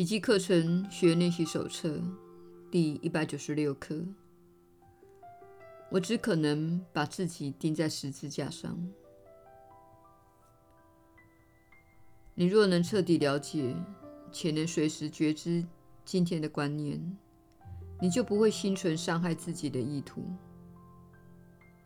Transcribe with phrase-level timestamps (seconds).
[0.00, 2.00] 奇迹课程学练习手册
[2.70, 4.02] 第一百九十六课。
[5.90, 8.78] 我只可能把自己钉在十字架上。
[12.34, 13.76] 你若能彻底了解，
[14.32, 15.66] 且能随时觉知
[16.02, 17.18] 今天的观念，
[18.00, 20.24] 你就不会心存伤害自己的意图，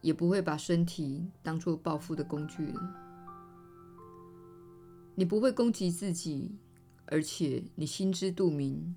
[0.00, 2.80] 也不会把身体当作报复的工具了。
[5.16, 6.52] 你不会攻击自己。
[7.06, 8.96] 而且你心知肚明，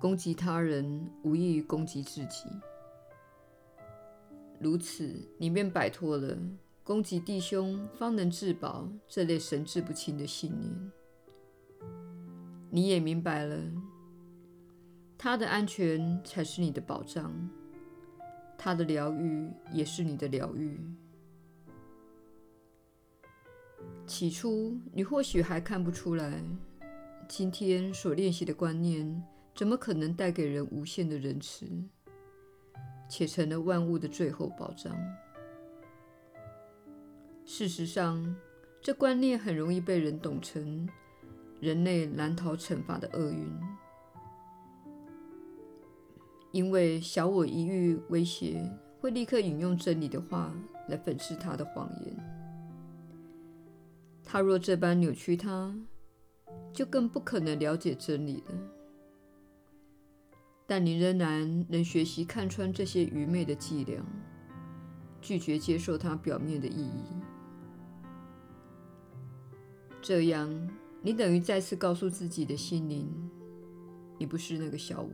[0.00, 2.48] 攻击他人无异于攻击自己。
[4.58, 6.36] 如此，你便摆脱了
[6.82, 10.92] 攻击弟兄方能自保这类神志不清的信念。
[12.70, 13.56] 你也明白了，
[15.16, 17.32] 他的安全才是你的保障，
[18.58, 20.80] 他的疗愈也是你的疗愈。
[24.06, 26.42] 起初，你或许还看不出来，
[27.26, 29.22] 今天所练习的观念
[29.54, 31.66] 怎么可能带给人无限的仁慈，
[33.08, 34.94] 且成了万物的最后保障。
[37.46, 38.34] 事实上，
[38.80, 40.86] 这观念很容易被人懂成
[41.60, 43.48] 人类难逃惩罚的厄运，
[46.52, 50.54] 因为小我一遇威胁，会立刻引用真理的话
[50.88, 52.33] 来粉饰他的谎言。
[54.34, 55.72] 他若这般扭曲它，
[56.72, 58.54] 就更不可能了解真理了。
[60.66, 64.04] 但你仍然能学习看穿这些愚昧的伎俩，
[65.20, 67.04] 拒绝接受它表面的意义。
[70.02, 70.68] 这样，
[71.00, 73.08] 你等于再次告诉自己的心灵：
[74.18, 75.10] 你不是那个小我，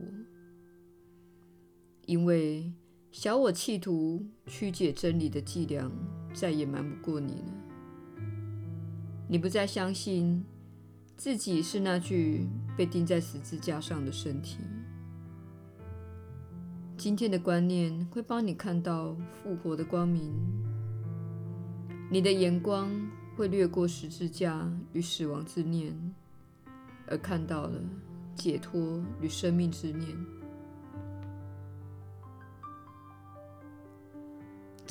[2.07, 2.73] 因为
[3.11, 5.91] 小我企图曲解真理的伎俩，
[6.33, 7.60] 再也瞒不过你了。
[9.31, 10.43] 你不再相信
[11.15, 14.57] 自己是那具被钉在十字架上的身体。
[16.97, 20.33] 今天的观念会帮你看到复活的光明。
[22.11, 22.91] 你的眼光
[23.37, 25.95] 会掠过十字架与死亡之念，
[27.07, 27.81] 而看到了
[28.35, 30.09] 解脱与生命之念。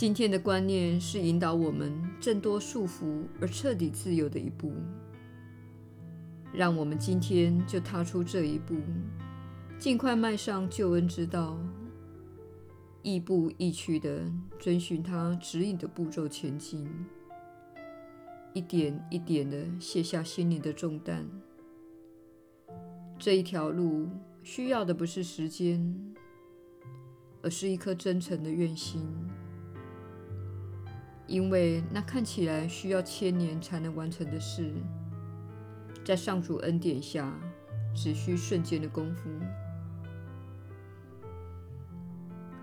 [0.00, 4.72] 今天的观念是引导我们挣脱束缚而彻底自由的一步。
[6.54, 8.76] 让我们今天就踏出这一步，
[9.78, 11.58] 尽快迈上救恩之道，
[13.02, 14.24] 亦步亦趋地
[14.58, 16.88] 遵循他指引的步骤前进，
[18.54, 21.28] 一点一点地卸下心灵的重担。
[23.18, 24.08] 这一条路
[24.42, 25.94] 需要的不是时间，
[27.42, 29.06] 而是一颗真诚的愿心。
[31.30, 34.68] 因为那看起来需要千年才能完成的事，
[36.04, 37.32] 在上主恩典下，
[37.94, 39.30] 只需瞬间的功夫。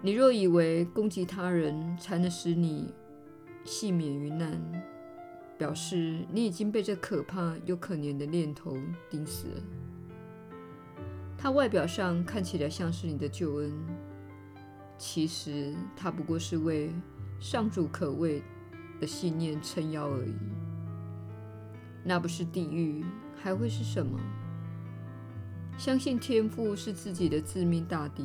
[0.02, 2.94] 你若以为攻击他人才能使你
[3.64, 4.62] 幸免于难，
[5.58, 8.78] 表示你已经被这可怕又可怜的念头
[9.10, 9.64] 盯死了。
[11.38, 13.72] 它外表上看起来像是你的救恩，
[14.98, 16.92] 其实它不过是为
[17.40, 18.44] 上主可畏
[19.00, 20.36] 的信念撑腰而已，
[22.04, 23.04] 那不是地狱，
[23.36, 24.20] 还会是什么？
[25.78, 28.24] 相信天赋是自己的致命大敌，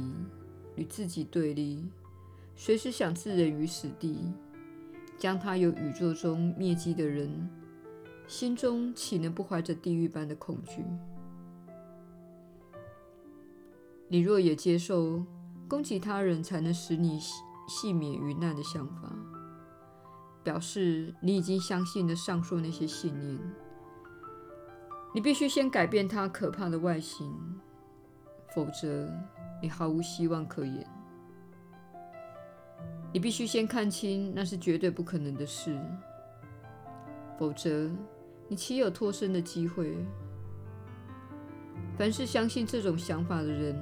[0.76, 1.86] 与自己对立，
[2.56, 4.32] 随时想置人于死地，
[5.18, 7.50] 将他由宇宙中灭迹的人，
[8.26, 10.82] 心中岂能不怀着地狱般的恐惧？
[14.08, 15.24] 你若也接受
[15.68, 17.18] 攻击他人才能使你
[17.68, 19.14] 幸免于难的想法，
[20.42, 23.38] 表示你已经相信了上述那些信念。
[25.14, 27.30] 你必须先改变它可怕的外形，
[28.54, 29.08] 否则
[29.62, 30.86] 你毫无希望可言。
[33.12, 35.78] 你必须先看清那是绝对不可能的事，
[37.38, 37.90] 否则
[38.48, 39.94] 你岂有脱身的机会？
[41.98, 43.76] 凡是相信这种想法的人，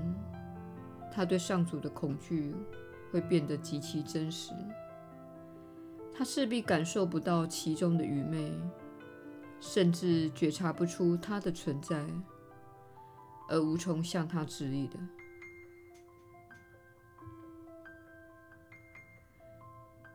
[1.13, 2.57] 他对上主的恐惧
[3.13, 4.53] 会变得极其真实。
[6.13, 8.53] 他势必感受不到其中的愚昧，
[9.59, 12.05] 甚至觉察不出它的存在，
[13.49, 14.99] 而无从向他质疑的。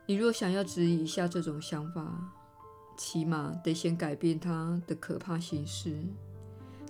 [0.05, 2.31] 你若想要质疑一下这种想法，
[2.95, 5.97] 起码得先改变它的可怕形式，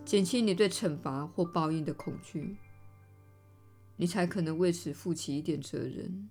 [0.04, 2.58] 减轻你对惩罚或报应的恐惧，
[3.96, 6.30] 你才可能为此负起一点责任。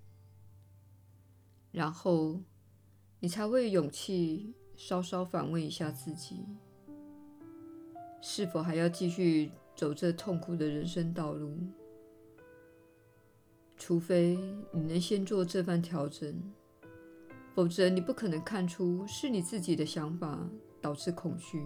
[1.71, 2.39] 然后。
[3.19, 6.45] 你才会有勇气稍稍反问一下自己：
[8.21, 11.57] 是否还要继续走这痛苦的人生道路？
[13.77, 14.37] 除非
[14.71, 16.41] 你能先做这番调整，
[17.53, 20.49] 否则你不可能看出是你自己的想法
[20.81, 21.65] 导致恐惧，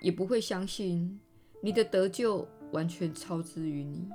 [0.00, 1.18] 也不会相信
[1.62, 4.08] 你的得救完全超之于你。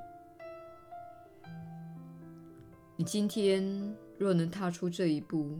[2.95, 5.57] 你今天若能踏出这一步，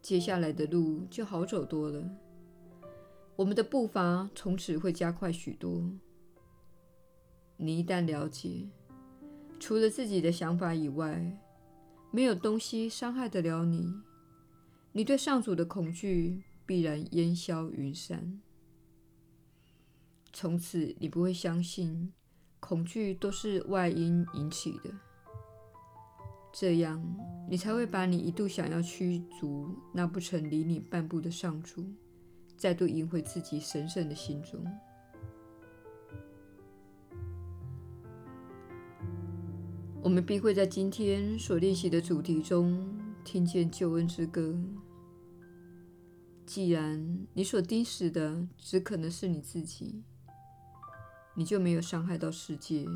[0.00, 2.08] 接下来的路就好走多了。
[3.36, 5.90] 我们的步伐从此会加快许多。
[7.56, 8.68] 你一旦了解，
[9.60, 11.38] 除了自己的想法以外，
[12.10, 13.92] 没有东西伤害得了你，
[14.92, 18.40] 你对上主的恐惧必然烟消云散。
[20.32, 22.12] 从此，你不会相信
[22.60, 24.90] 恐惧都是外因引起的。
[26.52, 27.00] 这样，
[27.48, 31.84] 你才会把你一度想要驱逐那不曾离你半步的上主，
[32.56, 34.64] 再度迎回自己神圣的心中。
[40.02, 44.58] 我们必会在今天所练习的主题中听见救恩之歌。
[46.46, 50.02] 既然你所钉死的只可能是你自己，
[51.34, 52.86] 你就没有伤害到世界。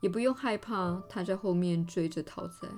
[0.00, 2.68] 也不用害怕他在后面追着讨债，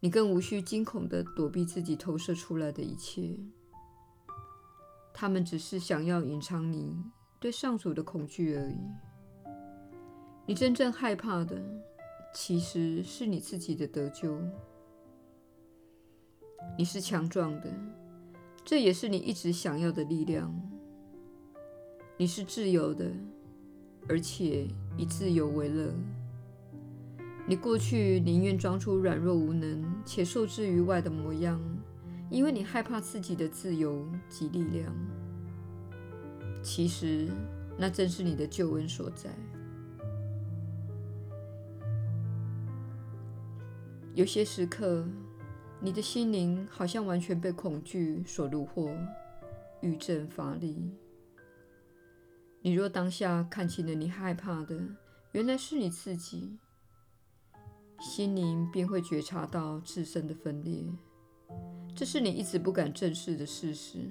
[0.00, 3.38] 你更无需惊恐地躲避自己投射出来的一切。
[5.14, 7.02] 他们只是想要隐藏你
[7.40, 8.78] 对上主的恐惧而已。
[10.44, 11.62] 你真正害怕的，
[12.34, 14.38] 其实是你自己的得救。
[16.76, 17.72] 你是强壮的，
[18.62, 20.54] 这也是你一直想要的力量。
[22.18, 23.10] 你是自由的。
[24.06, 25.92] 而且以自由为乐。
[27.46, 31.60] 你过去宁愿装出软弱无能且受制于外的模样，
[32.30, 34.90] 因为你害怕自己的自由及力量。
[36.62, 37.28] 其实，
[37.76, 39.30] 那正是你的救恩所在。
[44.14, 45.04] 有些时刻，
[45.80, 48.90] 你的心灵好像完全被恐惧所虏获，
[49.82, 50.90] 郁症乏力。
[52.66, 54.74] 你若当下看清了你害怕的，
[55.32, 56.56] 原来是你自己，
[58.00, 60.82] 心灵便会觉察到自身的分裂。
[61.94, 64.08] 这是你一直不敢正视的事实。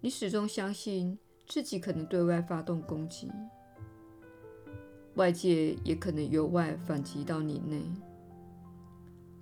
[0.00, 1.18] 你始终相信
[1.48, 3.28] 自己可能对外发动攻击，
[5.16, 7.82] 外界也可能由外反击到你内。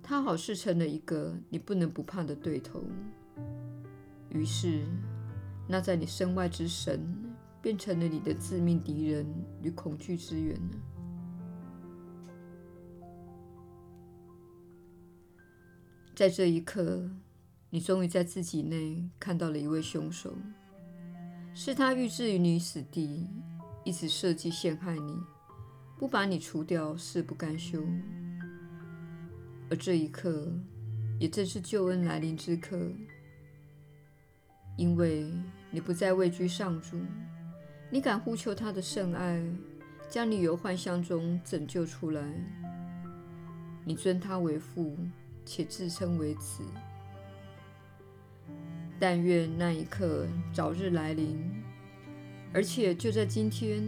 [0.02, 2.82] 他好似成了一个你不能不怕的对头。
[4.30, 4.86] 于是，
[5.68, 7.27] 那在你身外之神。
[7.60, 9.26] 变成了你的致命敌人
[9.62, 10.78] 与恐惧之源了。
[16.14, 17.08] 在这一刻，
[17.70, 20.36] 你终于在自己内看到了一位凶手，
[21.54, 23.28] 是他欲置于你死地，
[23.84, 25.16] 一直设计陷害你，
[25.96, 27.84] 不把你除掉誓不甘休。
[29.70, 30.50] 而这一刻，
[31.20, 32.90] 也正是救恩来临之刻，
[34.76, 35.32] 因为
[35.70, 36.96] 你不再畏惧上主。
[37.90, 39.42] 你敢呼求他的圣爱，
[40.10, 42.22] 将你由幻象中拯救出来。
[43.82, 44.98] 你尊他为父，
[45.46, 46.62] 且自称为子。
[49.00, 51.38] 但愿那一刻早日来临，
[52.52, 53.82] 而且就在今天，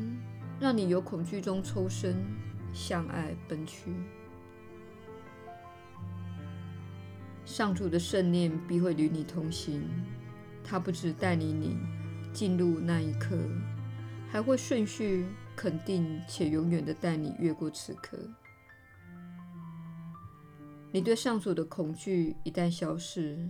[0.58, 2.16] 让你由恐惧中抽身，
[2.72, 3.92] 向爱奔去。
[7.44, 9.82] 上主的圣念必会与你同行，
[10.64, 11.76] 他不只带领你
[12.32, 13.36] 进入那一刻。
[14.30, 18.16] 还会顺序肯定且永远的带你越过此刻。
[20.92, 23.48] 你对上主的恐惧一旦消失，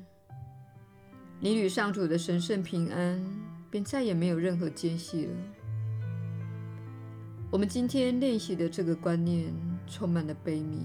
[1.39, 3.23] 你与上主的神圣平安
[3.71, 5.33] 便再也没有任何间隙了。
[7.51, 9.53] 我们今天练习的这个观念
[9.87, 10.81] 充满了悲悯，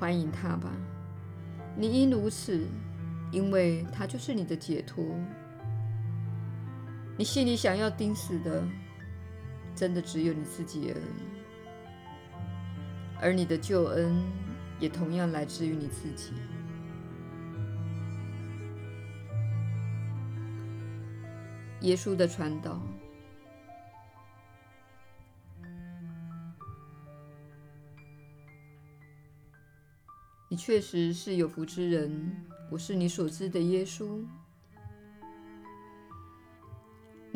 [0.00, 0.72] 欢迎他吧。
[1.76, 2.66] 你应如此，
[3.30, 5.04] 因为他就是你的解脱。
[7.18, 8.62] 你心里想要钉死的，
[9.74, 11.24] 真的只有你自己而已，
[13.18, 14.22] 而你的救恩
[14.78, 16.34] 也同样来自于你自己。
[21.80, 22.80] 耶稣的传导，
[30.48, 32.44] 你确实是有福之人。
[32.70, 34.24] 我是你所知的耶稣。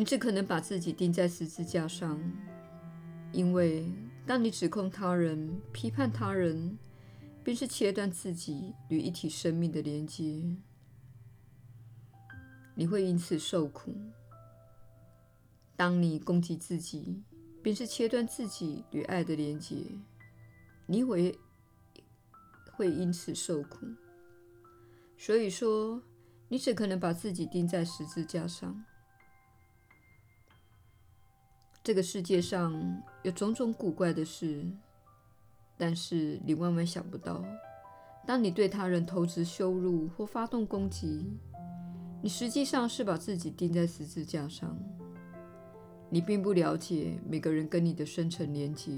[0.00, 2.18] 你只可能把自己钉在十字架上，
[3.32, 3.84] 因为
[4.24, 6.78] 当你指控他人、批判他人，
[7.44, 10.42] 便是切断自己与一体生命的连接。
[12.74, 13.94] 你会因此受苦。
[15.76, 17.22] 当你攻击自己，
[17.62, 19.84] 便是切断自己与爱的连接，
[20.86, 21.38] 你会
[22.72, 23.86] 会因此受苦。
[25.18, 26.02] 所以说，
[26.48, 28.82] 你只可能把自己钉在十字架上。
[31.82, 34.66] 这个世界上有种种古怪的事，
[35.78, 37.42] 但是你万万想不到，
[38.26, 41.24] 当你对他人投掷羞辱或发动攻击，
[42.22, 44.78] 你实际上是把自己钉在十字架上。
[46.10, 48.90] 你并不了解每个人跟你的深层连结，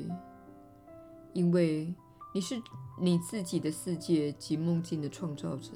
[1.35, 1.95] 因为
[2.35, 2.61] 你是
[2.99, 5.71] 你自己的世界及梦境的创造者。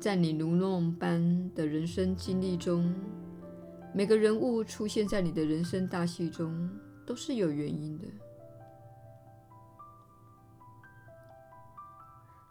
[0.00, 2.94] 在你如梦般的人生经历中，
[3.98, 6.70] 每个人物出现在你的人生大戏中
[7.04, 8.04] 都是有原因的。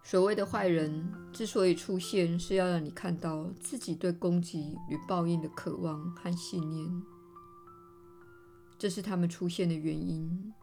[0.04, 7.02] 所谓的坏人之所以出现，是要让你看到自己对攻击与报应的渴望和信念，
[8.78, 10.54] 这是他们出现的原因。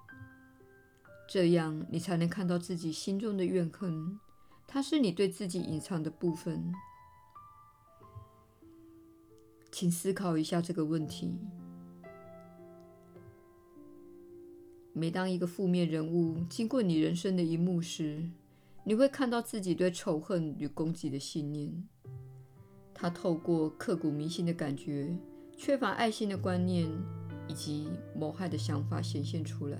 [1.26, 4.20] 这样你才能看到自己心中的怨恨，
[4.66, 6.74] 它是你对自己隐藏的部分。
[9.74, 11.36] 请思考一下这个问题：
[14.92, 18.30] 每当一个负面人物经过你人生的一幕时，
[18.84, 21.88] 你会看到自己对仇恨与攻击的信念，
[22.94, 25.18] 他透过刻骨铭心的感觉、
[25.56, 26.88] 缺乏爱心的观念
[27.48, 29.76] 以及谋害的想法显现出来。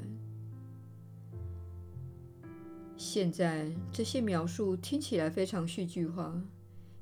[2.97, 6.43] 现在这些描述听起来非常戏剧化，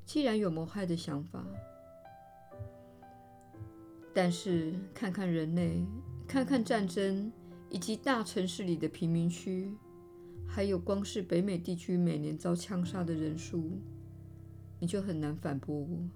[0.05, 1.43] 既然有谋害的想法，
[4.13, 5.83] 但是看看人类，
[6.27, 7.31] 看看战争，
[7.69, 9.73] 以及大城市里的贫民区。
[10.45, 13.79] 还有，光是北美地区每年遭枪杀的人数，
[14.79, 16.09] 你就很难反驳我。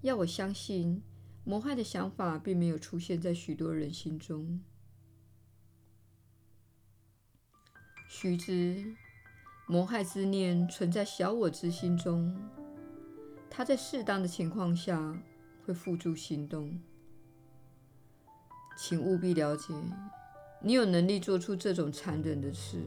[0.00, 1.02] 要我相信，
[1.44, 4.60] 谋害的想法并没有出现在许多人心中。
[8.08, 8.94] 须知，
[9.66, 12.34] 谋害之念存在小我之心中，
[13.50, 15.22] 它在适当的情况下
[15.66, 16.80] 会付诸行动。
[18.80, 19.74] 请务必了解，
[20.62, 22.80] 你有能力做出这种残忍的事。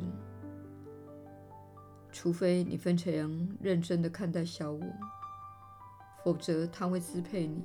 [2.13, 4.81] 除非你非常认真的看待小我，
[6.24, 7.62] 否则他会支配你。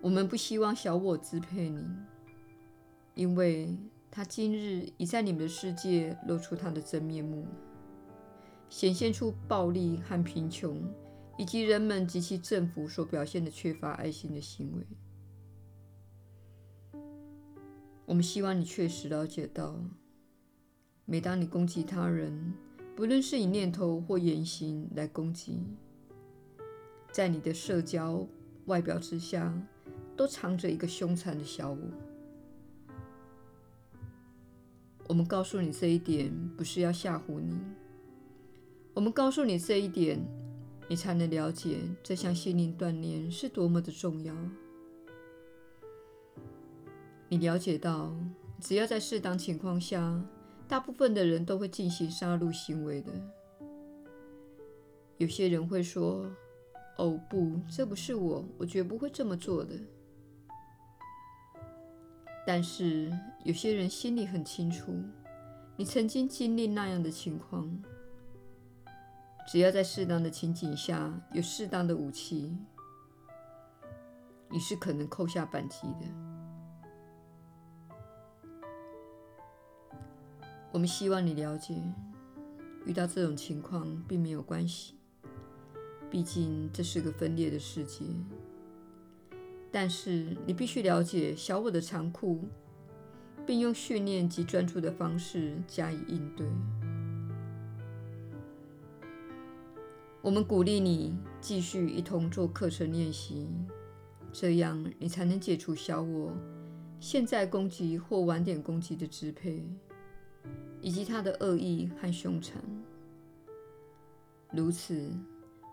[0.00, 1.84] 我们不希望小我支配你，
[3.14, 3.76] 因为
[4.08, 7.44] 他今日已在你们的世界露出他的真面目，
[8.70, 10.80] 显现出暴力和贫穷，
[11.36, 14.86] 以及人们及其政府所表现的缺乏爱心的行为。
[18.04, 19.78] 我们希望你确实了解到。
[21.04, 22.52] 每当你攻击他人，
[22.94, 25.60] 不论是以念头或言行来攻击，
[27.12, 28.26] 在你的社交
[28.66, 29.52] 外表之下，
[30.16, 31.78] 都藏着一个凶残的小我。
[35.08, 37.56] 我们告诉你这一点，不是要吓唬你。
[38.92, 40.20] 我们告诉你这一点，
[40.88, 44.34] 你才能了解这项心灵锻炼是多么的重要。
[47.28, 48.14] 你了解到，
[48.60, 50.22] 只要在适当情况下，
[50.68, 53.12] 大部分的人都会进行杀戮行为的。
[55.18, 56.30] 有些人会说
[56.98, 59.74] ：“哦，不，这不是我，我绝不会这么做的。”
[62.46, 64.94] 但是有些人心里很清楚，
[65.76, 67.82] 你曾经经历那样的情况。
[69.48, 72.56] 只要在适当的情景下，有适当的武器，
[74.48, 76.06] 你是可能扣下扳机的。
[80.76, 81.74] 我们希望你了解，
[82.84, 84.92] 遇到这种情况并没有关系，
[86.10, 88.04] 毕竟这是个分裂的世界。
[89.72, 92.44] 但是你必须了解小我的残酷，
[93.46, 96.46] 并用训练及专注的方式加以应对。
[100.20, 103.48] 我们鼓励你继续一同做课程练习，
[104.30, 106.34] 这样你才能解除小我
[107.00, 109.66] 现在攻击或晚点攻击的支配。
[110.86, 112.62] 以及他的恶意和凶残，
[114.52, 115.10] 如此，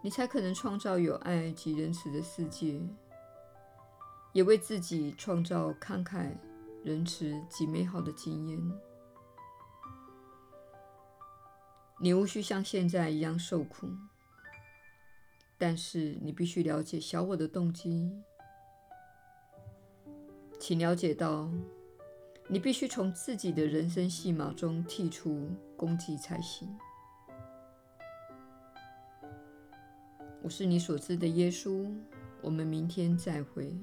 [0.01, 2.81] 你才可能创造有爱及仁慈的世界，
[4.31, 6.31] 也为自己创造慷慨、
[6.83, 8.59] 仁慈及美好的经验。
[12.01, 13.87] 你无需像现在一样受苦，
[15.59, 18.11] 但是你必须了解小我的动机，
[20.59, 21.51] 请了解到。
[22.53, 26.69] 你必须从自己的人生戏码中剔除攻击才行。
[30.43, 31.91] 我是你所知的耶稣。
[32.43, 33.75] 我们明天再会。